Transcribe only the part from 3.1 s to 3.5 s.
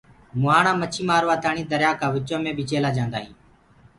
هينٚ۔